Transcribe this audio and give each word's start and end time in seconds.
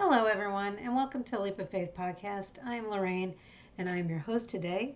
Hello, 0.00 0.26
everyone, 0.26 0.78
and 0.78 0.94
welcome 0.94 1.24
to 1.24 1.40
Leap 1.40 1.58
of 1.58 1.70
Faith 1.70 1.92
podcast. 1.92 2.64
I'm 2.64 2.88
Lorraine, 2.88 3.34
and 3.78 3.88
I'm 3.88 4.08
your 4.08 4.20
host 4.20 4.48
today. 4.48 4.94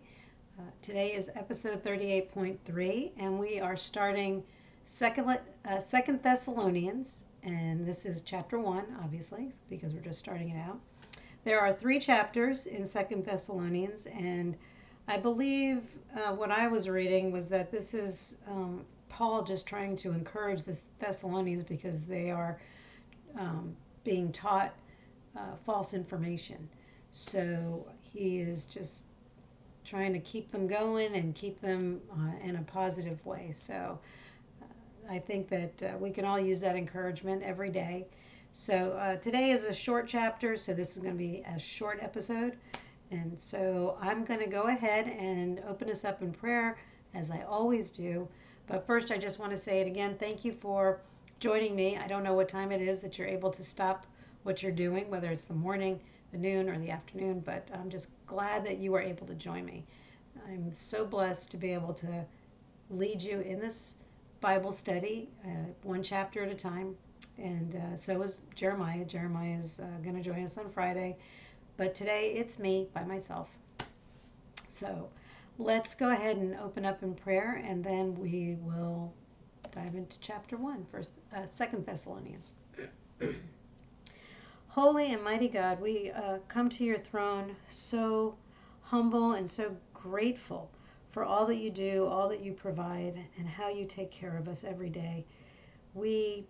Uh, 0.57 0.63
today 0.81 1.13
is 1.13 1.29
episode 1.35 1.83
38.3, 1.83 3.11
and 3.17 3.37
we 3.37 3.59
are 3.59 3.77
starting 3.77 4.45
Second, 4.85 5.41
uh, 5.65 5.81
Second 5.81 6.23
Thessalonians, 6.23 7.25
and 7.43 7.85
this 7.85 8.07
is 8.07 8.23
chapter 8.23 8.61
one, 8.61 8.85
obviously, 9.03 9.51
because 9.69 9.93
we're 9.93 10.01
just 10.03 10.21
starting 10.21 10.51
it 10.51 10.57
out. 10.57 10.79
There 11.43 11.59
are 11.59 11.73
three 11.73 11.99
chapters 11.99 12.67
in 12.67 12.87
Second 12.87 13.25
Thessalonians, 13.25 14.07
and 14.07 14.55
I 15.09 15.19
believe 15.19 15.83
uh, 16.17 16.33
what 16.33 16.53
I 16.53 16.69
was 16.69 16.89
reading 16.89 17.33
was 17.33 17.49
that 17.49 17.73
this 17.73 17.93
is 17.93 18.37
um, 18.49 18.85
Paul 19.09 19.43
just 19.43 19.67
trying 19.67 19.97
to 19.97 20.13
encourage 20.13 20.63
the 20.63 20.81
Thessalonians 21.01 21.65
because 21.65 22.07
they 22.07 22.31
are 22.31 22.61
um, 23.37 23.75
being 24.05 24.31
taught 24.31 24.73
uh, 25.37 25.57
false 25.65 25.95
information. 25.95 26.69
So 27.13 27.87
he 28.01 28.39
is 28.41 28.67
just 28.67 29.03
trying 29.85 30.13
to 30.13 30.21
keep 30.21 30.51
them 30.51 30.67
going 30.67 31.15
and 31.15 31.35
keep 31.35 31.61
them 31.61 32.01
uh, 32.13 32.47
in 32.47 32.57
a 32.57 32.63
positive 32.63 33.25
way. 33.27 33.51
So 33.53 33.99
uh, 34.63 34.67
I 35.11 35.19
think 35.19 35.49
that 35.49 35.83
uh, 35.83 35.99
we 35.99 36.11
can 36.11 36.25
all 36.25 36.39
use 36.39 36.61
that 36.61 36.77
encouragement 36.77 37.43
every 37.43 37.71
day. 37.71 38.07
So 38.53 38.93
uh, 38.93 39.17
today 39.17 39.51
is 39.51 39.65
a 39.65 39.73
short 39.73 40.07
chapter, 40.07 40.57
so 40.57 40.75
this 40.75 40.97
is 40.97 41.03
going 41.03 41.15
to 41.15 41.19
be 41.19 41.43
a 41.55 41.59
short 41.59 41.99
episode. 42.03 42.57
And 43.11 43.39
so 43.39 43.99
I'm 44.01 44.25
going 44.25 44.41
to 44.41 44.47
go 44.47 44.65
ahead 44.65 45.07
and 45.07 45.61
open 45.69 45.91
us 45.91 46.05
up 46.05 46.23
in 46.23 46.33
prayer 46.33 46.79
as 47.15 47.31
I 47.31 47.43
always 47.43 47.91
do. 47.91 48.29
But 48.67 48.87
first, 48.87 49.11
I 49.11 49.19
just 49.19 49.39
want 49.39 49.53
to 49.53 49.57
say 49.57 49.81
it 49.81 49.87
again. 49.87 50.17
Thank 50.19 50.45
you 50.45 50.53
for 50.53 51.01
joining 51.41 51.75
me. 51.75 51.99
I 51.99 52.07
don't 52.07 52.23
know 52.23 52.35
what 52.35 52.49
time 52.49 52.73
it 52.73 52.81
is 52.81 53.01
that 53.03 53.19
you're 53.19 53.29
able 53.29 53.51
to 53.51 53.65
stop 53.65 54.07
what 54.43 54.63
you're 54.63 54.73
doing, 54.73 55.09
whether 55.11 55.31
it's 55.31 55.45
the 55.45 55.55
morning, 55.55 56.01
the 56.33 56.39
noon, 56.39 56.69
or 56.69 56.79
the 56.79 56.91
afternoon, 56.91 57.41
but 57.41 57.69
I'm 57.75 57.91
just 57.91 58.09
glad 58.27 58.65
that 58.67 58.79
you 58.79 58.95
are 58.95 59.01
able 59.01 59.27
to 59.27 59.35
join 59.35 59.65
me. 59.65 59.85
I'm 60.49 60.73
so 60.73 61.05
blessed 61.05 61.51
to 61.53 61.57
be 61.57 61.73
able 61.73 61.95
to 61.95 62.25
lead 62.91 63.23
you 63.23 63.41
in 63.41 63.61
this 63.61 63.95
Bible 64.41 64.73
study, 64.73 65.29
uh, 65.45 65.71
one 65.83 66.03
chapter 66.03 66.43
at 66.43 66.51
a 66.51 66.55
time. 66.55 66.97
And 67.39 67.77
uh, 67.77 67.97
so 67.97 68.21
is 68.23 68.41
Jeremiah. 68.55 69.05
Jeremiah 69.05 69.59
is 69.59 69.81
uh, 69.81 69.87
going 70.03 70.17
to 70.17 70.23
join 70.23 70.43
us 70.45 70.59
on 70.59 70.69
Friday. 70.69 71.17
But 71.77 71.95
today 71.95 72.33
it's 72.33 72.59
me 72.59 72.89
by 72.93 73.05
myself. 73.05 73.49
So 74.69 75.09
let's 75.59 75.95
go 75.95 76.11
ahead 76.11 76.37
and 76.37 76.57
open 76.59 76.85
up 76.85 77.03
in 77.03 77.15
prayer, 77.15 77.63
and 77.65 77.85
then 77.85 78.15
we 78.15 78.57
will 78.61 79.13
dive 79.71 79.95
into 79.95 80.19
chapter 80.21 80.57
one, 80.57 80.85
first, 80.91 81.13
uh, 81.35 81.47
Second 81.47 81.87
Thessalonians. 81.87 82.55
Holy 84.75 85.13
and 85.13 85.23
mighty 85.23 85.49
God, 85.49 85.83
we 85.83 86.11
uh, 86.13 86.39
come 86.49 86.71
to 86.71 86.83
your 86.83 86.97
throne 86.97 87.55
so 87.69 88.35
humble 88.81 89.33
and 89.33 89.51
so 89.51 89.77
grateful 89.93 90.71
for 91.11 91.27
all 91.27 91.45
that 91.45 91.59
you 91.59 91.71
do, 91.71 92.07
all 92.07 92.31
that 92.31 92.41
you 92.41 92.55
provide, 92.55 93.23
and 93.37 93.47
how 93.47 93.69
you 93.69 93.85
take 93.85 94.11
care 94.11 94.35
of 94.35 94.49
us 94.49 94.65
every 94.65 94.89
day. 94.89 95.27
We 95.93 96.47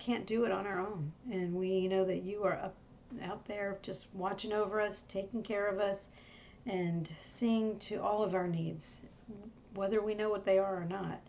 can't 0.00 0.26
do 0.26 0.44
it 0.44 0.50
on 0.50 0.66
our 0.66 0.80
own, 0.80 1.12
and 1.30 1.54
we 1.54 1.86
know 1.86 2.04
that 2.04 2.24
you 2.24 2.42
are 2.42 2.54
up 2.54 2.74
out 3.22 3.44
there 3.44 3.78
just 3.80 4.08
watching 4.12 4.52
over 4.52 4.80
us, 4.80 5.02
taking 5.02 5.44
care 5.44 5.68
of 5.68 5.78
us, 5.78 6.08
and 6.66 7.08
seeing 7.22 7.78
to 7.78 8.02
all 8.02 8.24
of 8.24 8.34
our 8.34 8.48
needs, 8.48 9.02
whether 9.74 10.02
we 10.02 10.16
know 10.16 10.30
what 10.30 10.44
they 10.44 10.58
are 10.58 10.82
or 10.82 10.84
not. 10.84 11.20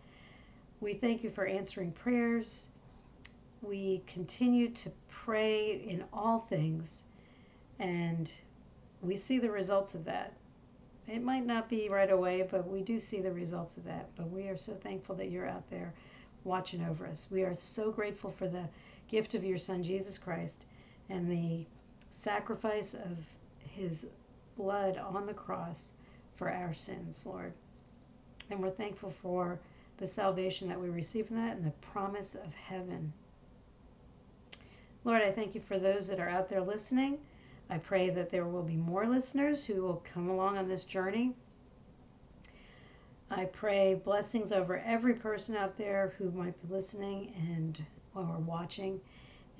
We 0.80 0.94
thank 0.94 1.22
you 1.22 1.30
for 1.30 1.46
answering 1.46 1.92
prayers. 1.92 2.70
We 3.62 4.02
continue 4.06 4.70
to 4.70 4.92
pray 5.08 5.72
in 5.72 6.04
all 6.12 6.40
things, 6.40 7.04
and 7.78 8.30
we 9.02 9.16
see 9.16 9.38
the 9.38 9.50
results 9.50 9.94
of 9.94 10.04
that. 10.04 10.34
It 11.08 11.22
might 11.22 11.46
not 11.46 11.68
be 11.68 11.88
right 11.88 12.10
away, 12.10 12.42
but 12.42 12.68
we 12.68 12.82
do 12.82 13.00
see 13.00 13.20
the 13.20 13.32
results 13.32 13.76
of 13.76 13.84
that. 13.84 14.08
But 14.16 14.30
we 14.30 14.48
are 14.48 14.58
so 14.58 14.74
thankful 14.74 15.14
that 15.16 15.30
you're 15.30 15.48
out 15.48 15.68
there 15.70 15.94
watching 16.44 16.84
over 16.84 17.06
us. 17.06 17.26
We 17.30 17.42
are 17.44 17.54
so 17.54 17.90
grateful 17.90 18.30
for 18.32 18.48
the 18.48 18.68
gift 19.08 19.34
of 19.34 19.44
your 19.44 19.58
Son, 19.58 19.82
Jesus 19.82 20.18
Christ, 20.18 20.64
and 21.08 21.30
the 21.30 21.64
sacrifice 22.10 22.94
of 22.94 23.18
his 23.70 24.06
blood 24.56 24.96
on 24.96 25.26
the 25.26 25.34
cross 25.34 25.92
for 26.36 26.50
our 26.50 26.74
sins, 26.74 27.24
Lord. 27.24 27.52
And 28.50 28.60
we're 28.60 28.70
thankful 28.70 29.10
for 29.10 29.58
the 29.98 30.06
salvation 30.06 30.68
that 30.68 30.80
we 30.80 30.88
receive 30.88 31.28
from 31.28 31.36
that 31.36 31.56
and 31.56 31.66
the 31.66 31.70
promise 31.92 32.34
of 32.34 32.54
heaven 32.54 33.12
Lord, 35.06 35.22
I 35.22 35.30
thank 35.30 35.54
you 35.54 35.60
for 35.60 35.78
those 35.78 36.08
that 36.08 36.18
are 36.18 36.28
out 36.28 36.48
there 36.48 36.60
listening. 36.60 37.18
I 37.70 37.78
pray 37.78 38.10
that 38.10 38.28
there 38.28 38.44
will 38.44 38.64
be 38.64 38.74
more 38.74 39.06
listeners 39.06 39.64
who 39.64 39.82
will 39.82 40.02
come 40.04 40.28
along 40.28 40.58
on 40.58 40.66
this 40.66 40.82
journey. 40.82 41.32
I 43.30 43.44
pray 43.44 43.94
blessings 43.94 44.50
over 44.50 44.78
every 44.84 45.14
person 45.14 45.54
out 45.54 45.78
there 45.78 46.14
who 46.18 46.32
might 46.32 46.60
be 46.60 46.74
listening 46.74 47.32
and 47.36 47.80
or 48.16 48.38
watching 48.38 49.00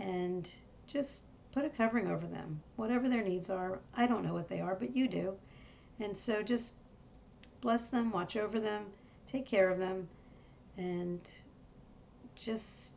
and 0.00 0.50
just 0.88 1.26
put 1.52 1.64
a 1.64 1.68
covering 1.68 2.08
over 2.08 2.26
them. 2.26 2.60
Whatever 2.74 3.08
their 3.08 3.22
needs 3.22 3.48
are, 3.48 3.78
I 3.96 4.08
don't 4.08 4.24
know 4.24 4.34
what 4.34 4.48
they 4.48 4.60
are, 4.60 4.74
but 4.74 4.96
you 4.96 5.06
do. 5.06 5.36
And 6.00 6.16
so 6.16 6.42
just 6.42 6.74
bless 7.60 7.86
them, 7.86 8.10
watch 8.10 8.36
over 8.36 8.58
them, 8.58 8.86
take 9.28 9.46
care 9.46 9.70
of 9.70 9.78
them, 9.78 10.08
and 10.76 11.20
just 12.34 12.95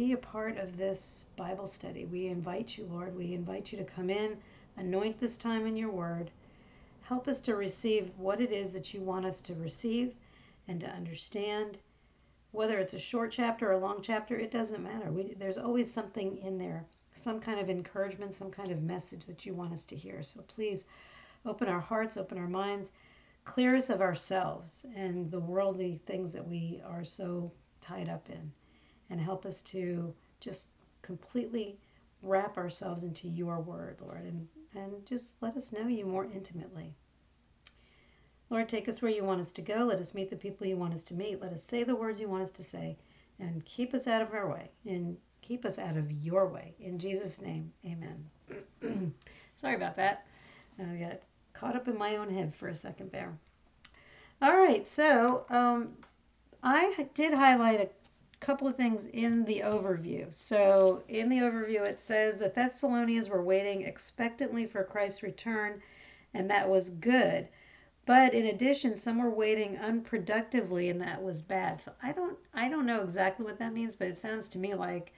be 0.00 0.12
a 0.12 0.16
part 0.16 0.56
of 0.56 0.78
this 0.78 1.26
Bible 1.36 1.66
study. 1.66 2.06
We 2.06 2.28
invite 2.28 2.78
you, 2.78 2.86
Lord, 2.86 3.14
we 3.14 3.34
invite 3.34 3.70
you 3.70 3.76
to 3.76 3.84
come 3.84 4.08
in, 4.08 4.38
anoint 4.78 5.20
this 5.20 5.36
time 5.36 5.66
in 5.66 5.76
your 5.76 5.90
word. 5.90 6.30
Help 7.02 7.28
us 7.28 7.42
to 7.42 7.54
receive 7.54 8.10
what 8.16 8.40
it 8.40 8.50
is 8.50 8.72
that 8.72 8.94
you 8.94 9.02
want 9.02 9.26
us 9.26 9.42
to 9.42 9.54
receive 9.56 10.14
and 10.68 10.80
to 10.80 10.88
understand. 10.88 11.80
Whether 12.52 12.78
it's 12.78 12.94
a 12.94 12.98
short 12.98 13.30
chapter 13.30 13.68
or 13.68 13.72
a 13.72 13.78
long 13.78 14.00
chapter, 14.00 14.38
it 14.38 14.50
doesn't 14.50 14.82
matter. 14.82 15.12
We, 15.12 15.34
there's 15.34 15.58
always 15.58 15.92
something 15.92 16.38
in 16.38 16.56
there, 16.56 16.86
some 17.12 17.38
kind 17.38 17.60
of 17.60 17.68
encouragement, 17.68 18.32
some 18.32 18.50
kind 18.50 18.70
of 18.70 18.82
message 18.82 19.26
that 19.26 19.44
you 19.44 19.52
want 19.52 19.74
us 19.74 19.84
to 19.84 19.96
hear. 19.96 20.22
So 20.22 20.40
please 20.48 20.86
open 21.44 21.68
our 21.68 21.78
hearts, 21.78 22.16
open 22.16 22.38
our 22.38 22.48
minds, 22.48 22.92
clear 23.44 23.76
us 23.76 23.90
of 23.90 24.00
ourselves 24.00 24.86
and 24.96 25.30
the 25.30 25.40
worldly 25.40 26.00
things 26.06 26.32
that 26.32 26.48
we 26.48 26.80
are 26.86 27.04
so 27.04 27.52
tied 27.82 28.08
up 28.08 28.30
in 28.30 28.50
and 29.10 29.20
help 29.20 29.44
us 29.44 29.60
to 29.62 30.14
just 30.40 30.68
completely 31.02 31.76
wrap 32.22 32.56
ourselves 32.56 33.02
into 33.02 33.28
your 33.28 33.60
word, 33.60 33.98
Lord, 34.00 34.24
and, 34.24 34.48
and 34.74 35.04
just 35.06 35.42
let 35.42 35.56
us 35.56 35.72
know 35.72 35.88
you 35.88 36.06
more 36.06 36.26
intimately. 36.26 36.94
Lord, 38.50 38.68
take 38.68 38.88
us 38.88 39.00
where 39.00 39.10
you 39.10 39.24
want 39.24 39.40
us 39.40 39.52
to 39.52 39.62
go. 39.62 39.84
Let 39.84 40.00
us 40.00 40.14
meet 40.14 40.28
the 40.28 40.36
people 40.36 40.66
you 40.66 40.76
want 40.76 40.94
us 40.94 41.04
to 41.04 41.14
meet. 41.14 41.40
Let 41.40 41.52
us 41.52 41.62
say 41.62 41.84
the 41.84 41.94
words 41.94 42.20
you 42.20 42.28
want 42.28 42.42
us 42.42 42.50
to 42.52 42.62
say 42.62 42.96
and 43.38 43.64
keep 43.64 43.94
us 43.94 44.06
out 44.06 44.22
of 44.22 44.34
our 44.34 44.50
way 44.50 44.70
and 44.86 45.16
keep 45.40 45.64
us 45.64 45.78
out 45.78 45.96
of 45.96 46.10
your 46.10 46.48
way. 46.48 46.74
In 46.80 46.98
Jesus' 46.98 47.40
name, 47.40 47.72
amen. 47.86 48.24
Sorry 49.56 49.76
about 49.76 49.96
that. 49.96 50.26
I 50.78 50.96
got 50.96 51.20
caught 51.52 51.76
up 51.76 51.88
in 51.88 51.96
my 51.96 52.16
own 52.16 52.32
head 52.32 52.54
for 52.54 52.68
a 52.68 52.74
second 52.74 53.12
there. 53.12 53.36
All 54.42 54.56
right, 54.56 54.86
so 54.86 55.44
um, 55.50 55.90
I 56.62 57.08
did 57.14 57.34
highlight 57.34 57.80
a 57.80 57.88
couple 58.40 58.66
of 58.66 58.76
things 58.76 59.04
in 59.06 59.44
the 59.44 59.60
overview. 59.60 60.32
So, 60.32 61.02
in 61.08 61.28
the 61.28 61.38
overview, 61.38 61.86
it 61.86 61.98
says 61.98 62.38
the 62.38 62.48
Thessalonians 62.48 63.28
were 63.28 63.42
waiting 63.42 63.82
expectantly 63.82 64.66
for 64.66 64.82
Christ's 64.82 65.22
return, 65.22 65.82
and 66.34 66.50
that 66.50 66.68
was 66.68 66.88
good. 66.88 67.48
But 68.06 68.34
in 68.34 68.46
addition, 68.46 68.96
some 68.96 69.18
were 69.18 69.30
waiting 69.30 69.76
unproductively, 69.76 70.90
and 70.90 71.00
that 71.00 71.22
was 71.22 71.42
bad. 71.42 71.80
So 71.80 71.92
I 72.02 72.12
don't, 72.12 72.38
I 72.54 72.68
don't 72.68 72.86
know 72.86 73.02
exactly 73.02 73.44
what 73.44 73.58
that 73.58 73.74
means, 73.74 73.94
but 73.94 74.08
it 74.08 74.18
sounds 74.18 74.48
to 74.48 74.58
me 74.58 74.74
like 74.74 75.12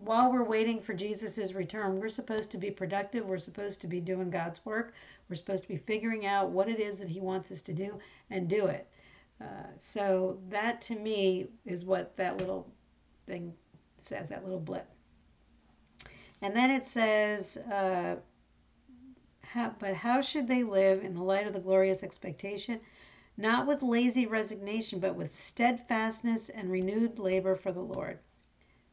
while 0.00 0.32
we're 0.32 0.42
waiting 0.42 0.80
for 0.80 0.94
Jesus' 0.94 1.52
return, 1.52 2.00
we're 2.00 2.08
supposed 2.08 2.50
to 2.50 2.58
be 2.58 2.70
productive. 2.70 3.26
We're 3.26 3.38
supposed 3.38 3.80
to 3.80 3.86
be 3.86 4.00
doing 4.00 4.28
God's 4.28 4.64
work. 4.66 4.94
We're 5.28 5.36
supposed 5.36 5.62
to 5.62 5.68
be 5.68 5.76
figuring 5.76 6.26
out 6.26 6.50
what 6.50 6.68
it 6.68 6.80
is 6.80 6.98
that 6.98 7.08
He 7.08 7.20
wants 7.20 7.52
us 7.52 7.62
to 7.62 7.72
do 7.72 7.98
and 8.30 8.48
do 8.48 8.66
it. 8.66 8.88
Uh, 9.40 9.44
so 9.78 10.38
that 10.50 10.82
to 10.82 10.96
me 10.96 11.48
is 11.64 11.84
what 11.84 12.16
that 12.16 12.36
little 12.36 12.70
thing 13.26 13.54
says, 13.98 14.28
that 14.28 14.44
little 14.44 14.60
blip. 14.60 14.86
And 16.42 16.54
then 16.56 16.70
it 16.70 16.86
says, 16.86 17.56
uh, 17.56 18.16
how, 19.42 19.74
but 19.78 19.94
how 19.94 20.20
should 20.20 20.46
they 20.46 20.62
live 20.62 21.02
in 21.02 21.14
the 21.14 21.22
light 21.22 21.46
of 21.46 21.52
the 21.52 21.60
glorious 21.60 22.02
expectation? 22.02 22.80
Not 23.36 23.66
with 23.66 23.82
lazy 23.82 24.26
resignation, 24.26 25.00
but 25.00 25.14
with 25.14 25.34
steadfastness 25.34 26.50
and 26.50 26.70
renewed 26.70 27.18
labor 27.18 27.56
for 27.56 27.72
the 27.72 27.80
Lord. 27.80 28.18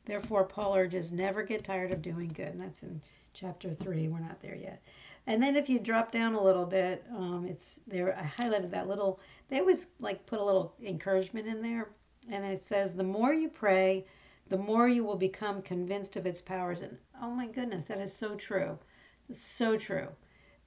Therefore, 0.06 0.46
Paul 0.46 0.76
urges 0.76 1.12
never 1.12 1.44
get 1.44 1.66
tired 1.66 1.94
of 1.94 2.02
doing 2.02 2.30
good. 2.30 2.48
And 2.48 2.62
that's 2.62 2.84
in 2.84 3.02
chapter 3.34 3.74
3. 3.74 4.08
We're 4.08 4.20
not 4.20 4.42
there 4.42 4.56
yet. 4.56 4.82
And 5.28 5.44
then 5.44 5.56
if 5.56 5.70
you 5.70 5.80
drop 5.80 6.12
down 6.12 6.34
a 6.34 6.44
little 6.44 6.66
bit, 6.66 7.06
um, 7.16 7.46
it's 7.48 7.80
there. 7.86 8.18
I 8.18 8.42
highlighted 8.42 8.72
that 8.72 8.88
little. 8.88 9.20
They 9.50 9.60
always 9.60 9.88
like 10.00 10.26
put 10.26 10.40
a 10.40 10.44
little 10.44 10.74
encouragement 10.82 11.48
in 11.48 11.62
there, 11.62 11.90
and 12.30 12.46
it 12.46 12.62
says, 12.62 12.96
"The 12.96 13.04
more 13.04 13.34
you 13.34 13.50
pray, 13.50 14.06
the 14.50 14.58
more 14.58 14.88
you 14.88 15.04
will 15.04 15.18
become 15.18 15.62
convinced 15.62 16.16
of 16.16 16.26
its 16.26 16.42
powers. 16.42 16.82
And 16.82 16.98
oh 17.22 17.32
my 17.32 17.48
goodness, 17.48 17.86
that 17.86 18.00
is 18.00 18.14
so 18.14 18.36
true. 18.36 18.78
So 19.32 19.78
true. 19.78 20.08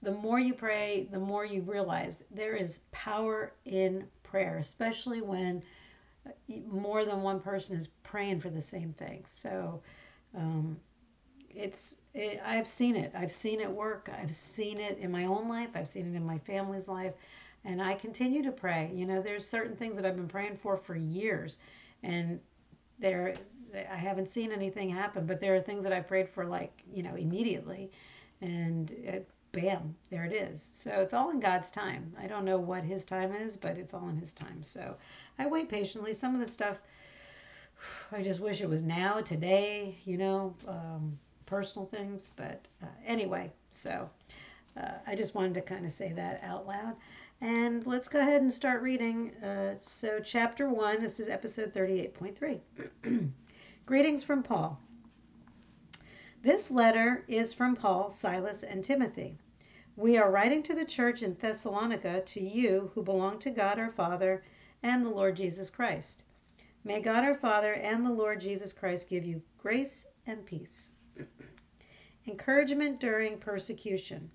The 0.02 0.12
more 0.12 0.38
you 0.38 0.54
pray, 0.54 1.08
the 1.10 1.18
more 1.18 1.44
you 1.44 1.62
realize 1.62 2.24
there 2.30 2.54
is 2.54 2.80
power 2.90 3.52
in 3.64 4.06
prayer, 4.22 4.58
especially 4.58 5.20
when 5.20 5.62
uh, 6.26 6.30
more 6.66 7.04
than 7.04 7.22
one 7.22 7.40
person 7.40 7.76
is 7.76 7.88
praying 8.02 8.40
for 8.40 8.50
the 8.50 8.60
same 8.60 8.92
thing. 8.92 9.24
So, 9.26 9.82
um, 10.34 10.78
it's 11.54 11.98
it, 12.14 12.40
I've 12.44 12.68
seen 12.68 12.96
it. 12.96 13.12
I've 13.14 13.32
seen 13.32 13.60
it 13.60 13.70
work. 13.70 14.10
I've 14.20 14.34
seen 14.34 14.78
it 14.78 14.98
in 14.98 15.10
my 15.10 15.26
own 15.26 15.48
life. 15.48 15.70
I've 15.74 15.88
seen 15.88 16.12
it 16.12 16.16
in 16.16 16.24
my 16.24 16.38
family's 16.38 16.88
life, 16.88 17.14
and 17.64 17.80
I 17.82 17.94
continue 17.94 18.42
to 18.42 18.52
pray. 18.52 18.90
You 18.94 19.06
know, 19.06 19.22
there's 19.22 19.46
certain 19.46 19.76
things 19.76 19.96
that 19.96 20.04
I've 20.06 20.16
been 20.16 20.28
praying 20.28 20.56
for 20.56 20.76
for 20.76 20.96
years, 20.96 21.58
and 22.02 22.40
there 22.98 23.34
I 23.74 23.96
haven't 23.96 24.28
seen 24.28 24.52
anything 24.52 24.90
happen. 24.90 25.26
But 25.26 25.40
there 25.40 25.54
are 25.54 25.60
things 25.60 25.84
that 25.84 25.92
I 25.92 26.00
prayed 26.00 26.28
for 26.28 26.44
like 26.44 26.82
you 26.92 27.02
know 27.02 27.14
immediately, 27.14 27.90
and 28.40 28.90
it, 28.92 29.28
bam, 29.52 29.94
there 30.10 30.24
it 30.24 30.32
is. 30.32 30.62
So 30.62 31.00
it's 31.00 31.14
all 31.14 31.30
in 31.30 31.40
God's 31.40 31.70
time. 31.70 32.14
I 32.20 32.26
don't 32.26 32.44
know 32.44 32.58
what 32.58 32.84
His 32.84 33.04
time 33.04 33.34
is, 33.34 33.56
but 33.56 33.76
it's 33.76 33.94
all 33.94 34.08
in 34.08 34.16
His 34.16 34.32
time. 34.32 34.62
So 34.62 34.96
I 35.38 35.46
wait 35.46 35.68
patiently. 35.68 36.14
Some 36.14 36.34
of 36.34 36.40
the 36.40 36.46
stuff. 36.46 36.78
I 38.12 38.22
just 38.22 38.40
wish 38.40 38.60
it 38.60 38.68
was 38.68 38.82
now, 38.82 39.20
today, 39.20 39.98
you 40.04 40.18
know. 40.18 40.54
Um, 40.66 41.18
personal 41.50 41.86
things. 41.86 42.30
But 42.36 42.66
uh, 42.80 42.86
anyway, 43.04 43.52
so 43.70 44.08
uh, 44.76 44.92
I 45.06 45.16
just 45.16 45.34
wanted 45.34 45.54
to 45.54 45.60
kind 45.60 45.84
of 45.84 45.90
say 45.90 46.12
that 46.12 46.40
out 46.44 46.66
loud. 46.66 46.94
And 47.40 47.84
let's 47.86 48.08
go 48.08 48.20
ahead 48.20 48.42
and 48.42 48.52
start 48.52 48.82
reading. 48.82 49.32
Uh, 49.42 49.74
so, 49.80 50.20
chapter 50.22 50.68
1, 50.68 51.02
this 51.02 51.18
is 51.18 51.28
episode 51.28 51.74
38.3. 51.74 53.30
Greetings 53.86 54.22
from 54.22 54.42
Paul. 54.44 54.78
This 56.42 56.70
letter 56.70 57.24
is 57.26 57.52
from 57.52 57.74
Paul, 57.74 58.10
Silas, 58.10 58.62
and 58.62 58.84
Timothy. 58.84 59.36
We 59.96 60.16
are 60.16 60.30
writing 60.30 60.62
to 60.64 60.74
the 60.74 60.84
church 60.84 61.22
in 61.22 61.34
Thessalonica 61.34 62.20
to 62.20 62.40
you 62.40 62.92
who 62.94 63.02
belong 63.02 63.38
to 63.40 63.50
God 63.50 63.78
our 63.78 63.90
Father 63.90 64.44
and 64.82 65.04
the 65.04 65.10
Lord 65.10 65.36
Jesus 65.36 65.68
Christ. 65.68 66.24
May 66.84 67.00
God 67.00 67.24
our 67.24 67.34
Father 67.34 67.74
and 67.74 68.06
the 68.06 68.12
Lord 68.12 68.40
Jesus 68.40 68.72
Christ 68.72 69.10
give 69.10 69.24
you 69.24 69.42
grace 69.58 70.06
and 70.26 70.46
peace. 70.46 70.90
Encouragement 72.26 73.00
during 73.00 73.38
persecution. 73.38 74.30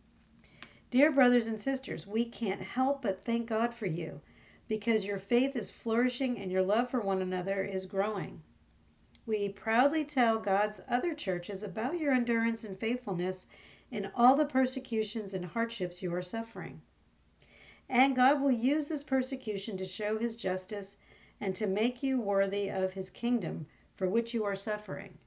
Dear 0.91 1.11
brothers 1.11 1.47
and 1.47 1.59
sisters, 1.59 2.05
we 2.05 2.25
can't 2.25 2.61
help 2.61 3.01
but 3.01 3.23
thank 3.23 3.47
God 3.47 3.73
for 3.73 3.85
you 3.85 4.21
because 4.67 5.05
your 5.05 5.19
faith 5.19 5.55
is 5.55 5.69
flourishing 5.69 6.37
and 6.39 6.51
your 6.51 6.61
love 6.61 6.89
for 6.89 6.99
one 6.99 7.21
another 7.21 7.63
is 7.63 7.85
growing. 7.85 8.41
We 9.25 9.49
proudly 9.49 10.05
tell 10.05 10.39
God's 10.39 10.81
other 10.87 11.13
churches 11.13 11.63
about 11.63 11.99
your 11.99 12.13
endurance 12.13 12.63
and 12.63 12.79
faithfulness 12.79 13.47
in 13.91 14.11
all 14.15 14.35
the 14.35 14.45
persecutions 14.45 15.33
and 15.33 15.45
hardships 15.45 16.01
you 16.01 16.13
are 16.13 16.21
suffering. 16.21 16.81
And 17.89 18.15
God 18.15 18.41
will 18.41 18.51
use 18.51 18.87
this 18.87 19.03
persecution 19.03 19.77
to 19.77 19.85
show 19.85 20.17
his 20.17 20.35
justice 20.35 20.97
and 21.39 21.55
to 21.55 21.67
make 21.67 22.01
you 22.01 22.19
worthy 22.19 22.69
of 22.69 22.93
his 22.93 23.09
kingdom 23.09 23.67
for 23.95 24.07
which 24.07 24.33
you 24.33 24.43
are 24.43 24.55
suffering. 24.55 25.17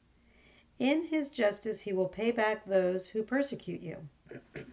In 0.79 1.07
his 1.07 1.29
justice 1.29 1.81
he 1.81 1.93
will 1.93 2.09
pay 2.09 2.31
back 2.31 2.65
those 2.65 3.09
who 3.09 3.25
persecute 3.25 3.81
you. 3.81 4.09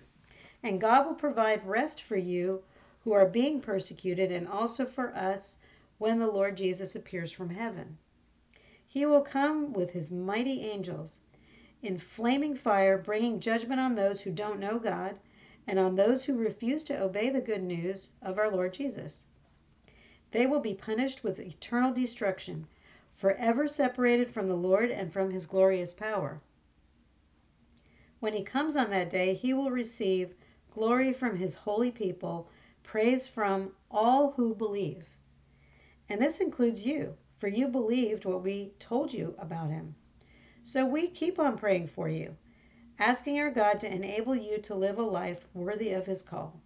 And 0.63 0.79
God 0.79 1.05
will 1.05 1.15
provide 1.15 1.65
rest 1.65 2.01
for 2.01 2.15
you 2.15 2.63
who 3.03 3.11
are 3.11 3.27
being 3.27 3.61
persecuted 3.61 4.31
and 4.31 4.47
also 4.47 4.85
for 4.85 5.15
us 5.15 5.57
when 5.97 6.19
the 6.19 6.27
Lord 6.27 6.57
Jesus 6.57 6.95
appears 6.95 7.31
from 7.31 7.49
heaven. 7.49 7.97
He 8.85 9.05
will 9.05 9.21
come 9.21 9.73
with 9.73 9.91
his 9.91 10.11
mighty 10.11 10.61
angels 10.61 11.21
in 11.81 11.97
flaming 11.97 12.55
fire, 12.55 12.97
bringing 12.97 13.39
judgment 13.39 13.79
on 13.79 13.95
those 13.95 14.21
who 14.21 14.31
don't 14.31 14.59
know 14.59 14.79
God 14.79 15.19
and 15.67 15.79
on 15.79 15.95
those 15.95 16.23
who 16.23 16.37
refuse 16.37 16.83
to 16.83 17.01
obey 17.01 17.29
the 17.29 17.41
good 17.41 17.63
news 17.63 18.11
of 18.21 18.37
our 18.37 18.51
Lord 18.51 18.73
Jesus. 18.73 19.25
They 20.31 20.45
will 20.45 20.59
be 20.59 20.73
punished 20.73 21.23
with 21.23 21.39
eternal 21.39 21.91
destruction 21.91 22.67
forever 23.15 23.65
separated 23.65 24.29
from 24.29 24.49
the 24.49 24.57
Lord 24.57 24.91
and 24.91 25.11
from 25.11 25.31
his 25.31 25.45
glorious 25.45 25.93
power. 25.93 26.41
When 28.19 28.33
he 28.33 28.43
comes 28.43 28.75
on 28.75 28.89
that 28.89 29.09
day, 29.09 29.33
he 29.33 29.53
will 29.53 29.71
receive 29.71 30.35
glory 30.69 31.13
from 31.13 31.37
his 31.37 31.55
holy 31.55 31.91
people, 31.91 32.49
praise 32.83 33.25
from 33.25 33.71
all 33.89 34.31
who 34.31 34.53
believe. 34.53 35.07
And 36.09 36.21
this 36.21 36.41
includes 36.41 36.85
you, 36.85 37.15
for 37.37 37.47
you 37.47 37.69
believed 37.69 38.25
what 38.25 38.43
we 38.43 38.73
told 38.79 39.13
you 39.13 39.33
about 39.37 39.69
him. 39.69 39.95
So 40.63 40.85
we 40.85 41.07
keep 41.07 41.39
on 41.39 41.57
praying 41.57 41.87
for 41.87 42.09
you, 42.09 42.35
asking 42.99 43.39
our 43.39 43.49
God 43.49 43.79
to 43.79 43.93
enable 43.93 44.35
you 44.35 44.57
to 44.57 44.75
live 44.75 44.99
a 44.99 45.03
life 45.03 45.47
worthy 45.53 45.93
of 45.93 46.05
his 46.05 46.21
call. 46.21 46.59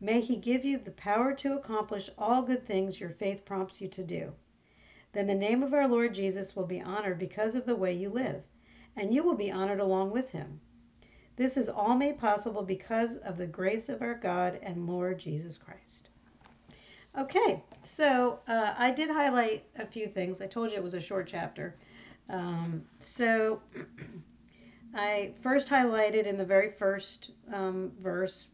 May 0.00 0.20
he 0.20 0.34
give 0.34 0.64
you 0.64 0.78
the 0.78 0.90
power 0.90 1.32
to 1.34 1.56
accomplish 1.56 2.10
all 2.18 2.42
good 2.42 2.66
things 2.66 2.98
your 2.98 3.10
faith 3.10 3.44
prompts 3.44 3.80
you 3.80 3.86
to 3.88 4.02
do. 4.02 4.32
Then 5.12 5.26
the 5.26 5.34
name 5.34 5.62
of 5.62 5.74
our 5.74 5.86
Lord 5.86 6.14
Jesus 6.14 6.56
will 6.56 6.66
be 6.66 6.80
honored 6.80 7.18
because 7.18 7.54
of 7.54 7.66
the 7.66 7.76
way 7.76 7.92
you 7.92 8.08
live, 8.08 8.42
and 8.96 9.12
you 9.12 9.22
will 9.22 9.34
be 9.34 9.50
honored 9.50 9.80
along 9.80 10.10
with 10.10 10.30
him. 10.30 10.60
This 11.36 11.56
is 11.56 11.68
all 11.68 11.94
made 11.94 12.18
possible 12.18 12.62
because 12.62 13.16
of 13.16 13.36
the 13.36 13.46
grace 13.46 13.88
of 13.88 14.02
our 14.02 14.14
God 14.14 14.58
and 14.62 14.86
Lord 14.86 15.18
Jesus 15.18 15.56
Christ. 15.56 16.08
Okay, 17.16 17.62
so 17.82 18.40
uh, 18.48 18.74
I 18.76 18.90
did 18.90 19.10
highlight 19.10 19.64
a 19.76 19.86
few 19.86 20.06
things. 20.06 20.40
I 20.40 20.46
told 20.46 20.70
you 20.70 20.76
it 20.76 20.82
was 20.82 20.94
a 20.94 21.00
short 21.00 21.26
chapter. 21.26 21.76
Um, 22.28 22.84
so 22.98 23.60
I 24.94 25.34
first 25.40 25.68
highlighted 25.68 26.24
in 26.24 26.36
the 26.36 26.44
very 26.44 26.70
first 26.70 27.32
um, 27.52 27.92
verse 28.00 28.48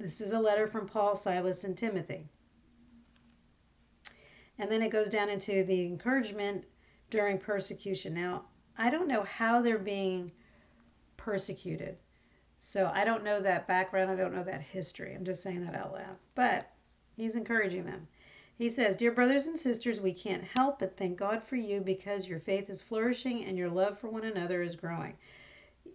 this 0.00 0.22
is 0.22 0.32
a 0.32 0.40
letter 0.40 0.66
from 0.66 0.86
Paul, 0.86 1.14
Silas, 1.14 1.64
and 1.64 1.76
Timothy. 1.76 2.26
And 4.60 4.70
then 4.70 4.82
it 4.82 4.90
goes 4.92 5.08
down 5.08 5.30
into 5.30 5.64
the 5.64 5.86
encouragement 5.86 6.66
during 7.08 7.38
persecution. 7.38 8.12
Now, 8.12 8.44
I 8.76 8.90
don't 8.90 9.08
know 9.08 9.22
how 9.22 9.62
they're 9.62 9.78
being 9.78 10.30
persecuted. 11.16 11.96
So 12.58 12.92
I 12.94 13.06
don't 13.06 13.24
know 13.24 13.40
that 13.40 13.66
background. 13.66 14.10
I 14.10 14.16
don't 14.16 14.34
know 14.34 14.44
that 14.44 14.60
history. 14.60 15.14
I'm 15.14 15.24
just 15.24 15.42
saying 15.42 15.64
that 15.64 15.74
out 15.74 15.94
loud. 15.94 16.16
But 16.34 16.70
he's 17.16 17.36
encouraging 17.36 17.86
them. 17.86 18.06
He 18.58 18.68
says, 18.68 18.96
Dear 18.96 19.12
brothers 19.12 19.46
and 19.46 19.58
sisters, 19.58 19.98
we 19.98 20.12
can't 20.12 20.44
help 20.44 20.80
but 20.80 20.94
thank 20.94 21.16
God 21.16 21.42
for 21.42 21.56
you 21.56 21.80
because 21.80 22.28
your 22.28 22.38
faith 22.38 22.68
is 22.68 22.82
flourishing 22.82 23.46
and 23.46 23.56
your 23.56 23.70
love 23.70 23.98
for 23.98 24.10
one 24.10 24.24
another 24.24 24.60
is 24.60 24.76
growing. 24.76 25.14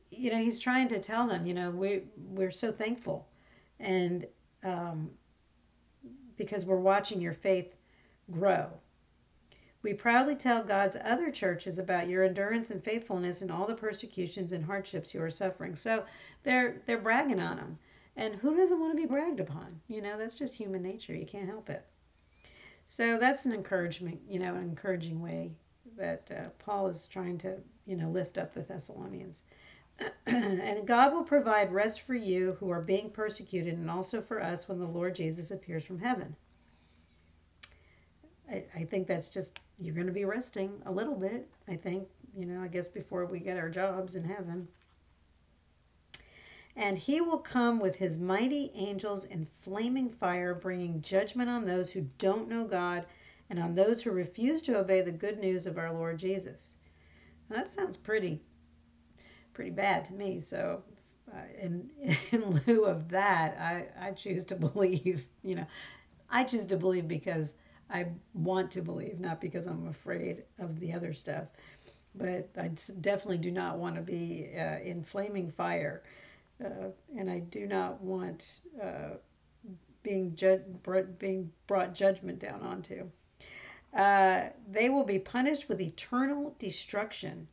You 0.10 0.32
know, 0.32 0.40
he's 0.40 0.58
trying 0.58 0.88
to 0.88 1.00
tell 1.00 1.28
them, 1.28 1.46
you 1.46 1.54
know, 1.54 1.70
we, 1.70 2.02
we're 2.18 2.50
so 2.50 2.72
thankful. 2.72 3.28
And 3.80 4.26
um, 4.64 5.12
because 6.36 6.66
we're 6.66 6.78
watching 6.78 7.22
your 7.22 7.34
faith 7.34 7.78
grow. 8.32 8.72
We 9.82 9.94
proudly 9.94 10.36
tell 10.36 10.64
God's 10.64 10.98
other 11.04 11.30
churches 11.30 11.78
about 11.78 12.08
your 12.08 12.24
endurance 12.24 12.72
and 12.72 12.84
faithfulness 12.84 13.44
in 13.44 13.52
all 13.52 13.68
the 13.68 13.76
persecutions 13.76 14.52
and 14.52 14.66
hardships 14.66 15.14
you 15.14 15.22
are 15.22 15.30
suffering. 15.30 15.76
So 15.76 16.06
they're 16.44 16.82
they're 16.86 16.98
bragging 16.98 17.40
on 17.40 17.58
them. 17.58 17.80
And 18.16 18.36
who 18.36 18.56
doesn't 18.56 18.80
want 18.80 18.94
to 18.94 19.02
be 19.02 19.08
bragged 19.08 19.40
upon? 19.40 19.82
You 19.88 20.02
know, 20.02 20.18
that's 20.18 20.36
just 20.36 20.56
human 20.56 20.82
nature. 20.82 21.14
You 21.14 21.26
can't 21.26 21.50
help 21.50 21.70
it. 21.70 21.86
So 22.88 23.18
that's 23.18 23.46
an 23.46 23.54
encouragement, 23.54 24.22
you 24.28 24.40
know, 24.40 24.56
an 24.56 24.64
encouraging 24.64 25.22
way 25.22 25.52
that 25.98 26.32
uh, 26.32 26.50
Paul 26.60 26.88
is 26.88 27.08
trying 27.08 27.38
to, 27.40 27.58
you 27.86 27.96
know, 27.96 28.10
lift 28.10 28.38
up 28.38 28.54
the 28.54 28.62
Thessalonians. 28.62 29.44
and 30.26 30.88
God 30.88 31.14
will 31.14 31.24
provide 31.24 31.72
rest 31.72 32.02
for 32.02 32.16
you 32.16 32.54
who 32.54 32.70
are 32.70 32.82
being 32.82 33.10
persecuted 33.10 33.76
and 33.76 33.90
also 33.90 34.22
for 34.22 34.42
us 34.42 34.68
when 34.68 34.80
the 34.80 34.86
Lord 34.86 35.16
Jesus 35.16 35.52
appears 35.52 35.86
from 35.86 36.00
heaven. 36.00 36.36
I, 38.50 38.64
I 38.76 38.84
think 38.84 39.08
that's 39.08 39.30
just 39.30 39.60
you're 39.80 39.96
going 39.96 40.08
to 40.08 40.14
be 40.14 40.26
resting 40.26 40.82
a 40.86 40.92
little 40.92 41.16
bit. 41.16 41.48
I 41.68 41.76
think 41.76 42.08
you 42.38 42.46
know. 42.46 42.62
I 42.62 42.68
guess 42.68 42.88
before 42.88 43.26
we 43.26 43.40
get 43.40 43.58
our 43.58 43.70
jobs 43.70 44.16
in 44.16 44.24
heaven. 44.24 44.68
And 46.78 46.98
he 46.98 47.22
will 47.22 47.38
come 47.38 47.80
with 47.80 47.96
his 47.96 48.20
mighty 48.20 48.70
angels 48.76 49.24
in 49.24 49.48
flaming 49.62 50.10
fire, 50.10 50.54
bringing 50.54 51.02
judgment 51.02 51.50
on 51.50 51.64
those 51.64 51.90
who 51.90 52.10
don't 52.18 52.50
know 52.50 52.66
God 52.66 53.06
and 53.50 53.60
on 53.60 53.76
those 53.76 54.02
who 54.02 54.12
refuse 54.12 54.62
to 54.64 54.78
obey 54.78 55.02
the 55.02 55.12
good 55.12 55.40
news 55.40 55.68
of 55.68 55.78
our 55.78 55.94
Lord 55.94 56.18
Jesus. 56.18 56.76
Now, 57.50 57.58
that 57.58 57.70
sounds 57.70 57.96
pretty, 57.96 58.42
pretty 59.54 59.72
bad 59.72 60.04
to 60.06 60.14
me. 60.14 60.42
So, 60.42 60.84
uh, 61.34 61.38
in 61.62 61.90
in 62.32 62.62
lieu 62.68 62.86
of 62.86 63.10
that, 63.10 63.58
I 63.60 64.08
I 64.08 64.12
choose 64.12 64.44
to 64.46 64.56
believe. 64.68 65.26
You 65.44 65.56
know, 65.56 65.68
I 66.30 66.44
choose 66.44 66.66
to 66.68 66.78
believe 66.78 67.08
because 67.08 67.54
I 67.90 68.08
want 68.34 68.72
to 68.72 68.82
believe, 68.82 69.20
not 69.20 69.42
because 69.42 69.68
I'm 69.68 69.88
afraid 69.88 70.44
of 70.60 70.80
the 70.80 70.94
other 70.94 71.14
stuff. 71.14 71.46
But 72.16 72.50
I 72.58 72.70
definitely 73.02 73.40
do 73.40 73.52
not 73.52 73.78
want 73.78 73.96
to 73.96 74.02
be 74.02 74.52
uh, 74.58 74.80
in 74.80 75.04
flaming 75.04 75.52
fire. 75.52 76.04
Uh, 76.64 76.90
and 77.18 77.30
I 77.30 77.40
do 77.40 77.68
not 77.68 78.02
want 78.02 78.62
uh, 78.82 79.18
being, 80.04 80.36
ju- 80.36 80.64
being 81.20 81.52
brought 81.68 81.94
judgment 81.96 82.40
down 82.40 82.62
onto. 82.62 83.10
uh, 83.94 84.50
they 84.70 84.90
will 84.90 85.04
be 85.04 85.20
punished 85.20 85.70
with 85.70 85.82
eternal 85.82 86.56
destruction, 86.60 87.48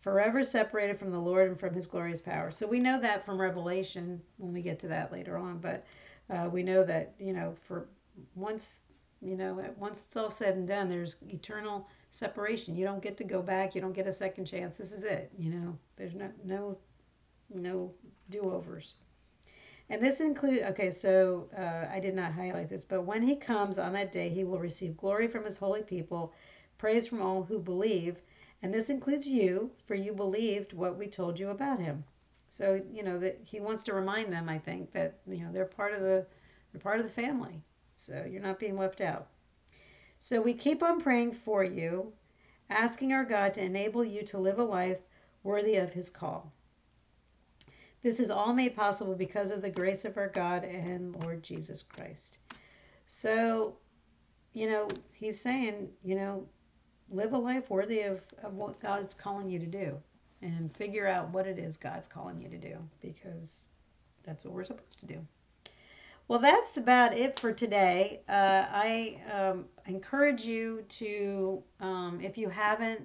forever 0.00 0.44
separated 0.44 0.98
from 0.98 1.10
the 1.10 1.18
Lord 1.18 1.48
and 1.48 1.60
from 1.60 1.74
his 1.74 1.86
glorious 1.86 2.20
power. 2.20 2.50
So 2.50 2.66
we 2.66 2.80
know 2.80 3.00
that 3.00 3.24
from 3.26 3.40
Revelation 3.40 4.20
when 4.38 4.52
we 4.52 4.62
get 4.62 4.78
to 4.80 4.88
that 4.88 5.12
later 5.12 5.36
on, 5.36 5.58
but 5.58 5.84
uh, 6.30 6.48
we 6.50 6.62
know 6.62 6.84
that, 6.84 7.14
you 7.18 7.32
know, 7.32 7.54
for 7.66 7.88
once, 8.34 8.80
you 9.20 9.36
know, 9.36 9.64
once 9.76 10.06
it's 10.06 10.16
all 10.16 10.30
said 10.30 10.56
and 10.56 10.68
done, 10.68 10.88
there's 10.88 11.16
eternal 11.28 11.88
separation. 12.10 12.76
You 12.76 12.84
don't 12.84 13.02
get 13.02 13.16
to 13.18 13.24
go 13.24 13.42
back. 13.42 13.74
You 13.74 13.80
don't 13.80 13.92
get 13.92 14.06
a 14.06 14.12
second 14.12 14.44
chance. 14.44 14.76
This 14.76 14.92
is 14.92 15.02
it. 15.04 15.30
You 15.36 15.50
know, 15.50 15.78
there's 15.96 16.14
no 16.14 16.30
no 16.44 16.78
no 17.52 17.94
do-overs. 18.30 18.94
And 19.90 20.02
this 20.02 20.20
include 20.20 20.62
okay, 20.64 20.90
so 20.90 21.48
uh, 21.56 21.92
I 21.92 21.98
did 21.98 22.14
not 22.14 22.32
highlight 22.32 22.68
this, 22.68 22.84
but 22.84 23.02
when 23.02 23.22
he 23.22 23.36
comes 23.36 23.78
on 23.78 23.92
that 23.94 24.12
day, 24.12 24.28
he 24.28 24.44
will 24.44 24.58
receive 24.58 24.96
glory 24.96 25.28
from 25.28 25.44
his 25.44 25.56
holy 25.56 25.82
people, 25.82 26.32
praise 26.76 27.06
from 27.06 27.22
all 27.22 27.42
who 27.42 27.58
believe, 27.58 28.20
and 28.62 28.72
this 28.72 28.90
includes 28.90 29.26
you, 29.26 29.70
for 29.84 29.94
you 29.94 30.12
believed 30.12 30.72
what 30.72 30.96
we 30.98 31.06
told 31.06 31.38
you 31.38 31.50
about 31.50 31.80
him. 31.80 32.04
So 32.50 32.82
you 32.90 33.02
know 33.02 33.18
that 33.18 33.40
he 33.42 33.60
wants 33.60 33.82
to 33.84 33.94
remind 33.94 34.32
them, 34.32 34.48
I 34.48 34.58
think, 34.58 34.92
that 34.92 35.18
you 35.26 35.44
know 35.44 35.52
they're 35.52 35.64
part 35.64 35.94
of 35.94 36.00
the 36.00 36.26
they're 36.72 36.80
part 36.80 36.98
of 36.98 37.04
the 37.04 37.22
family, 37.22 37.62
so 37.98 38.24
you're 38.30 38.40
not 38.40 38.58
being 38.58 38.78
left 38.78 39.00
out. 39.00 39.26
So 40.20 40.40
we 40.40 40.54
keep 40.54 40.82
on 40.82 41.00
praying 41.00 41.32
for 41.32 41.64
you, 41.64 42.12
asking 42.70 43.12
our 43.12 43.24
God 43.24 43.54
to 43.54 43.64
enable 43.64 44.04
you 44.04 44.22
to 44.26 44.38
live 44.38 44.58
a 44.58 44.64
life 44.64 45.00
worthy 45.42 45.76
of 45.76 45.92
his 45.92 46.10
call. 46.10 46.52
This 48.02 48.20
is 48.20 48.30
all 48.30 48.52
made 48.52 48.76
possible 48.76 49.14
because 49.14 49.50
of 49.50 49.62
the 49.62 49.70
grace 49.70 50.04
of 50.04 50.16
our 50.16 50.28
God 50.28 50.64
and 50.64 51.16
Lord 51.16 51.42
Jesus 51.42 51.82
Christ. 51.82 52.38
So, 53.06 53.76
you 54.52 54.68
know, 54.68 54.88
he's 55.14 55.40
saying, 55.40 55.88
you 56.04 56.14
know, 56.14 56.46
live 57.10 57.32
a 57.32 57.38
life 57.38 57.68
worthy 57.68 58.02
of, 58.02 58.20
of 58.42 58.54
what 58.54 58.80
God's 58.80 59.14
calling 59.14 59.50
you 59.50 59.58
to 59.58 59.66
do 59.66 59.98
and 60.42 60.74
figure 60.76 61.08
out 61.08 61.30
what 61.30 61.46
it 61.46 61.58
is 61.58 61.76
God's 61.76 62.06
calling 62.06 62.40
you 62.40 62.48
to 62.48 62.58
do 62.58 62.76
because 63.00 63.66
that's 64.22 64.44
what 64.44 64.54
we're 64.54 64.64
supposed 64.64 65.00
to 65.00 65.06
do. 65.06 65.26
Well, 66.28 66.38
that's 66.38 66.76
about 66.76 67.16
it 67.16 67.38
for 67.38 67.54
today. 67.54 68.20
Uh, 68.28 68.66
I 68.70 69.18
um, 69.32 69.64
encourage 69.86 70.44
you 70.44 70.84
to, 70.90 71.62
um, 71.80 72.20
if 72.22 72.36
you 72.36 72.50
haven't 72.50 73.00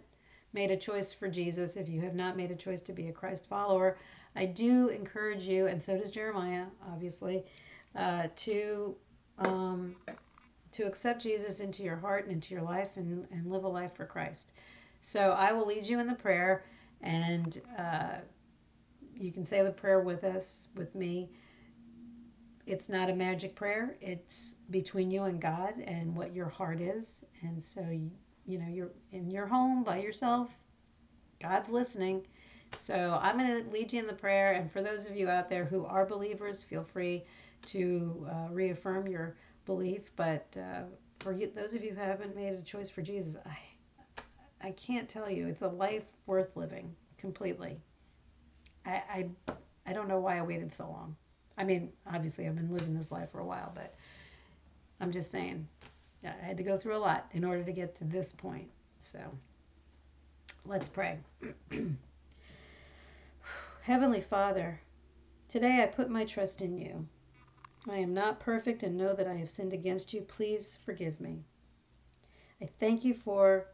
made 0.51 0.72
a 0.72 0.77
choice 0.77 1.13
for 1.13 1.30
Jesus, 1.30 1.77
if 1.77 1.88
you 1.88 2.01
have 2.01 2.15
not 2.15 2.36
made 2.36 2.51
a 2.51 2.56
choice 2.56 2.82
to 2.82 2.92
be 2.92 3.08
a 3.08 3.13
Christ 3.13 3.48
follower, 3.48 3.98
I 4.36 4.46
do 4.46 4.89
encourage 4.89 5.44
you, 5.44 5.68
and 5.68 5.82
so 5.82 5.98
does 5.98 6.12
Jeremiah, 6.12 6.65
obviously, 6.92 7.46
uh, 7.96 8.27
to 8.36 8.96
um, 9.39 9.96
to 10.74 10.84
accept 10.84 11.22
Jesus 11.22 11.60
into 11.60 11.82
your 11.84 11.96
heart 11.96 12.25
and 12.25 12.34
into 12.34 12.53
your 12.53 12.63
life 12.63 12.98
and, 12.98 13.27
and 13.32 13.50
live 13.50 13.63
a 13.63 13.68
life 13.68 13.96
for 13.96 14.06
Christ. 14.06 14.51
So 15.01 15.32
I 15.32 15.53
will 15.53 15.65
lead 15.65 15.86
you 15.86 16.00
in 16.00 16.08
the 16.08 16.13
prayer, 16.15 16.65
and 17.01 17.62
uh, 17.77 18.18
you 19.15 19.32
can 19.32 19.46
say 19.46 19.63
the 19.63 19.72
prayer 19.72 20.01
with 20.01 20.24
us, 20.24 20.68
with 20.75 20.94
me. 20.94 21.30
It's 22.65 22.89
not 22.89 23.10
a 23.10 23.15
magic 23.15 23.55
prayer. 23.55 23.98
It's 24.01 24.55
between 24.70 25.12
you 25.12 25.24
and 25.24 25.41
God 25.41 25.74
and 25.79 26.15
what 26.15 26.34
your 26.34 26.50
heart 26.50 26.79
is. 26.79 27.25
And 27.41 27.63
so, 27.63 27.82
you, 27.82 28.12
you 28.46 28.58
know, 28.58 28.67
you're 28.70 28.91
in 29.12 29.29
your 29.29 29.48
home 29.48 29.84
by 29.84 29.98
yourself. 30.00 30.58
God's 31.39 31.70
listening 31.70 32.25
so 32.75 33.20
I'm 33.22 33.38
going 33.38 33.63
to 33.63 33.70
lead 33.70 33.93
you 33.93 34.00
in 34.00 34.08
the 34.08 34.13
prayer. 34.13 34.53
And 34.53 34.72
for 34.72 34.82
those 34.82 35.05
of 35.05 35.15
you 35.15 35.29
out 35.29 35.50
there 35.50 35.65
who 35.65 35.86
are 35.86 36.05
believers, 36.05 36.63
feel 36.63 36.84
free 36.84 37.24
to 37.67 38.27
uh, 38.29 38.48
reaffirm 38.51 39.08
your 39.08 39.36
belief. 39.65 40.12
But 40.15 40.46
uh, 40.58 40.84
for 41.20 41.34
you, 41.34 41.51
those 41.53 41.74
of 41.74 41.84
you 41.84 41.91
who 41.91 42.01
haven't 42.01 42.36
made 42.36 42.53
a 42.53 42.62
choice 42.62 42.89
for 42.89 43.01
Jesus, 43.01 43.36
I, 43.46 44.67
I 44.67 44.72
can't 44.72 45.08
tell 45.08 45.29
you. 45.29 45.48
It's 45.48 45.62
a 45.62 45.67
life 45.67 46.05
worth 46.25 46.55
living 46.55 46.96
completely. 47.17 47.79
I, 48.86 49.29
I, 49.48 49.53
I 49.86 49.93
don't 49.93 50.08
know 50.08 50.20
why 50.20 50.38
I 50.38 50.41
waited 50.41 50.72
so 50.72 50.89
long. 50.89 51.15
I 51.58 51.64
mean, 51.64 51.92
obviously, 52.12 52.48
I've 52.48 52.56
been 52.56 52.74
living 52.74 52.96
this 52.96 53.12
life 53.12 53.32
for 53.32 53.40
a 53.40 53.46
while, 53.46 53.72
but 53.76 53.94
I'm 55.00 55.12
just 55.12 55.32
saying, 55.32 55.68
I 56.24 56.46
had 56.46 56.58
to 56.58 56.64
go 56.64 56.78
through 56.78 56.96
a 56.96 57.00
lot 57.00 57.30
in 57.34 57.44
order 57.44 57.64
to 57.64 57.72
get 57.72 57.96
to 57.96 58.06
this 58.06 58.32
point. 58.32 58.70
So 59.00 59.20
let's 60.66 60.88
pray. 60.88 61.20
Heavenly 63.82 64.22
Father, 64.22 64.80
today 65.50 65.84
I 65.84 65.88
put 65.88 66.10
my 66.10 66.26
trust 66.26 66.62
in 66.62 66.78
you. 66.78 67.06
I 67.90 67.98
am 67.98 68.14
not 68.14 68.40
perfect 68.40 68.84
and 68.84 68.98
know 68.98 69.14
that 69.14 69.28
I 69.28 69.36
have 69.36 69.50
sinned 69.50 69.74
against 69.74 70.14
you. 70.14 70.22
Please 70.22 70.80
forgive 70.86 71.20
me. 71.20 71.44
I 72.62 72.70
thank 72.80 73.04
you 73.04 73.14
for 73.14 73.68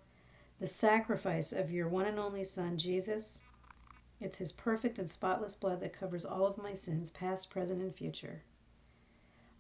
the 0.60 0.66
sacrifice 0.66 1.54
of 1.54 1.70
your 1.70 1.88
one 1.88 2.08
and 2.08 2.18
only 2.18 2.44
Son, 2.44 2.76
Jesus. 2.78 3.40
It's 4.22 4.38
his 4.38 4.52
perfect 4.52 5.00
and 5.00 5.10
spotless 5.10 5.56
blood 5.56 5.80
that 5.80 5.94
covers 5.94 6.26
all 6.26 6.46
of 6.46 6.58
my 6.58 6.74
sins, 6.74 7.10
past, 7.10 7.50
present, 7.50 7.82
and 7.82 7.96
future. 7.96 8.44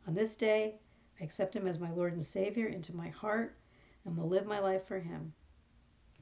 On 0.05 0.13
this 0.13 0.35
day, 0.35 0.79
I 1.19 1.23
accept 1.23 1.55
him 1.55 1.67
as 1.67 1.79
my 1.79 1.91
Lord 1.91 2.13
and 2.13 2.25
Savior 2.25 2.67
into 2.67 2.95
my 2.95 3.09
heart 3.09 3.55
and 4.05 4.17
will 4.17 4.27
live 4.27 4.45
my 4.45 4.59
life 4.59 4.85
for 4.85 4.99
him. 4.99 5.33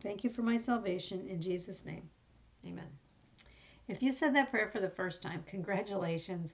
Thank 0.02 0.24
you 0.24 0.30
for 0.30 0.44
my 0.44 0.58
salvation. 0.58 1.28
In 1.28 1.42
Jesus' 1.42 1.86
name, 1.86 2.10
amen. 2.66 2.90
If 3.88 4.04
you 4.04 4.12
said 4.12 4.36
that 4.36 4.52
prayer 4.52 4.68
for 4.68 4.80
the 4.80 4.90
first 4.90 5.22
time, 5.22 5.44
congratulations. 5.48 6.54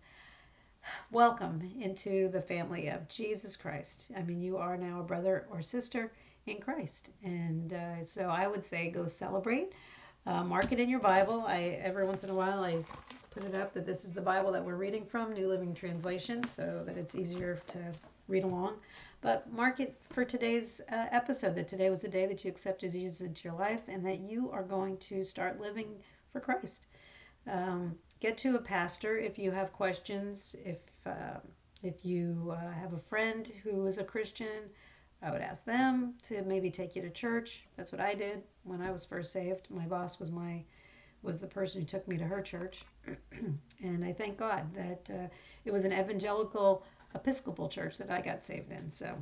Welcome 1.12 1.70
into 1.80 2.30
the 2.30 2.42
family 2.42 2.88
of 2.90 3.08
Jesus 3.08 3.56
Christ. 3.56 4.12
I 4.16 4.22
mean, 4.22 4.42
you 4.42 4.58
are 4.58 4.78
now 4.78 5.00
a 5.00 5.04
brother 5.04 5.48
or 5.50 5.62
sister 5.62 6.12
in 6.46 6.60
Christ. 6.60 7.10
And 7.24 7.74
uh, 7.74 8.06
so 8.06 8.30
I 8.30 8.48
would 8.48 8.64
say 8.64 8.90
go 8.90 9.08
celebrate. 9.08 9.74
Uh, 10.26 10.44
mark 10.44 10.72
it 10.72 10.80
in 10.80 10.90
your 10.90 11.02
Bible. 11.02 11.44
I 11.48 11.80
every 11.82 12.06
once 12.06 12.24
in 12.24 12.30
a 12.30 12.34
while 12.34 12.64
I 12.64 12.84
put 13.32 13.44
it 13.44 13.56
up 13.56 13.74
that 13.74 13.86
this 13.86 14.06
is 14.06 14.14
the 14.14 14.22
Bible 14.22 14.52
that 14.54 14.64
we're 14.64 14.76
reading 14.76 15.06
from, 15.06 15.34
New 15.34 15.50
Living 15.50 15.74
Translation, 15.74 16.46
so 16.46 16.84
that 16.86 16.98
it's 16.98 17.16
easier 17.16 17.60
to 17.68 17.80
read 18.28 18.44
along. 18.44 18.76
But 19.22 19.52
mark 19.52 19.80
it 19.80 20.00
for 20.12 20.24
today's 20.24 20.80
uh, 20.92 21.08
episode 21.12 21.56
that 21.56 21.68
today 21.68 21.90
was 21.90 22.04
the 22.04 22.08
day 22.08 22.26
that 22.26 22.44
you 22.46 22.52
accepted 22.52 22.94
Jesus 22.94 23.22
into 23.22 23.50
your 23.50 23.58
life 23.58 23.82
and 23.88 24.06
that 24.06 24.20
you 24.20 24.50
are 24.52 24.64
going 24.64 24.98
to 24.98 25.24
start 25.24 25.60
living 25.60 25.88
for 26.32 26.40
Christ. 26.40 26.86
Um, 27.48 27.96
get 28.22 28.38
to 28.40 28.56
a 28.56 28.60
pastor 28.60 29.18
if 29.18 29.38
you 29.38 29.52
have 29.52 29.74
questions. 29.74 30.56
If 30.64 30.78
uh, 31.06 31.40
if 31.82 32.06
you 32.06 32.56
uh, 32.56 32.72
have 32.72 32.94
a 32.94 33.10
friend 33.10 33.52
who 33.62 33.86
is 33.88 33.98
a 33.98 34.06
Christian, 34.06 34.70
I 35.24 35.32
would 35.32 35.42
ask 35.42 35.64
them 35.66 36.16
to 36.28 36.42
maybe 36.44 36.70
take 36.70 36.96
you 36.96 37.02
to 37.02 37.10
church. 37.10 37.66
That's 37.78 37.92
what 37.92 38.02
I 38.02 38.14
did 38.14 38.44
when 38.64 38.82
I 38.82 38.92
was 38.92 39.06
first 39.06 39.32
saved. 39.32 39.70
My 39.70 39.86
boss 39.86 40.20
was 40.20 40.32
my 40.32 40.64
was 41.22 41.40
the 41.40 41.48
person 41.48 41.80
who 41.80 41.88
took 41.88 42.06
me 42.08 42.18
to 42.18 42.26
her 42.26 42.42
church, 42.42 42.84
and 43.82 44.04
I 44.04 44.12
thank 44.12 44.38
God 44.38 44.74
that 44.76 45.10
uh, 45.10 45.28
it 45.64 45.72
was 45.72 45.86
an 45.86 45.94
evangelical 45.94 46.84
Episcopal 47.16 47.70
church 47.70 47.98
that 48.00 48.12
I 48.12 48.20
got 48.20 48.44
saved 48.44 48.72
in. 48.72 48.92
So 48.92 49.16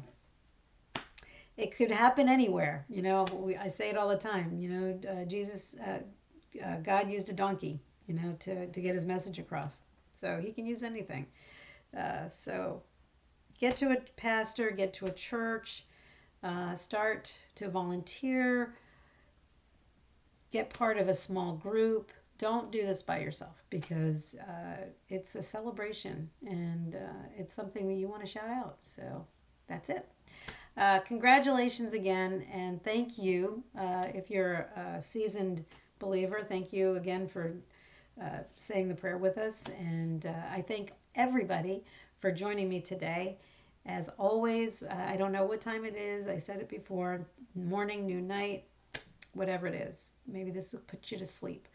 it 1.57 1.75
could 1.75 1.91
happen 1.91 2.27
anywhere. 2.27 2.85
You 2.89 3.03
know, 3.03 3.25
we, 3.25 3.55
I 3.55 3.67
say 3.67 3.89
it 3.89 3.97
all 3.97 4.09
the 4.09 4.17
time. 4.17 4.57
You 4.57 4.69
know, 4.69 4.99
uh, 5.11 5.25
Jesus, 5.25 5.75
uh, 5.85 5.99
uh, 6.65 6.77
God 6.77 7.11
used 7.11 7.29
a 7.29 7.33
donkey 7.33 7.81
you 8.11 8.19
know, 8.19 8.35
to, 8.39 8.67
to 8.67 8.81
get 8.81 8.95
his 8.95 9.05
message 9.05 9.39
across. 9.39 9.83
So 10.15 10.39
he 10.43 10.51
can 10.51 10.65
use 10.65 10.83
anything. 10.83 11.27
Uh, 11.97 12.27
so 12.29 12.81
get 13.57 13.77
to 13.77 13.91
a 13.91 13.97
pastor, 14.17 14.71
get 14.71 14.93
to 14.95 15.05
a 15.05 15.11
church, 15.11 15.85
uh, 16.43 16.75
start 16.75 17.33
to 17.55 17.69
volunteer, 17.69 18.75
get 20.51 20.73
part 20.73 20.97
of 20.97 21.07
a 21.07 21.13
small 21.13 21.53
group. 21.53 22.11
Don't 22.37 22.71
do 22.71 22.85
this 22.85 23.03
by 23.03 23.19
yourself 23.19 23.63
because 23.69 24.35
uh, 24.47 24.77
it's 25.09 25.35
a 25.35 25.43
celebration 25.43 26.29
and 26.47 26.95
uh, 26.95 27.27
it's 27.37 27.53
something 27.53 27.87
that 27.87 27.95
you 27.95 28.07
want 28.07 28.21
to 28.21 28.27
shout 28.27 28.49
out. 28.49 28.77
So 28.81 29.25
that's 29.67 29.89
it. 29.89 30.07
Uh, 30.77 30.99
congratulations 30.99 31.93
again, 31.93 32.45
and 32.51 32.81
thank 32.83 33.17
you. 33.17 33.61
Uh, 33.77 34.07
if 34.13 34.31
you're 34.31 34.69
a 34.75 35.01
seasoned 35.01 35.65
believer, 35.99 36.41
thank 36.47 36.71
you 36.73 36.95
again 36.95 37.27
for 37.27 37.53
uh, 38.21 38.39
saying 38.55 38.87
the 38.87 38.95
prayer 38.95 39.17
with 39.17 39.37
us. 39.37 39.69
And 39.77 40.25
I 40.25 40.63
thank 40.65 40.93
everybody 41.15 41.83
for 42.17 42.31
joining 42.31 42.69
me 42.69 42.79
today. 42.79 43.37
As 43.85 44.09
always, 44.09 44.83
uh, 44.83 45.05
I 45.07 45.17
don't 45.17 45.31
know 45.31 45.45
what 45.45 45.61
time 45.61 45.85
it 45.85 45.95
is. 45.95 46.27
I 46.27 46.37
said 46.37 46.59
it 46.59 46.69
before 46.69 47.25
morning, 47.55 48.05
noon, 48.05 48.27
night, 48.27 48.65
whatever 49.33 49.67
it 49.67 49.73
is. 49.73 50.11
Maybe 50.27 50.51
this 50.51 50.71
will 50.71 50.81
put 50.81 51.11
you 51.11 51.17
to 51.17 51.25
sleep. 51.25 51.67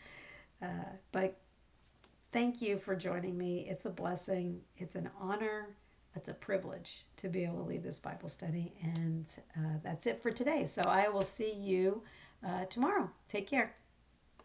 Uh, 0.63 0.89
but 1.13 1.37
thank 2.33 2.63
you 2.63 2.79
for 2.79 2.95
joining 2.95 3.37
me. 3.37 3.67
It's 3.69 3.87
a 3.87 3.91
blessing, 3.91 4.61
it's 4.77 4.95
an 4.95 5.11
honor, 5.21 5.69
it's 6.15 6.29
a 6.29 6.35
privilege 6.35 7.05
to 7.17 7.29
be 7.29 7.45
able 7.45 7.59
to 7.59 7.69
lead 7.69 7.83
this 7.83 7.99
Bible 7.99 8.29
study. 8.29 8.73
And 8.83 9.29
uh, 9.57 9.79
that's 9.83 10.07
it 10.07 10.23
for 10.23 10.31
today. 10.31 10.67
So 10.67 10.83
I 10.83 11.09
will 11.09 11.23
see 11.23 11.53
you 11.53 12.03
uh, 12.47 12.65
tomorrow. 12.67 13.11
Take 13.29 13.49
care. 13.49 13.75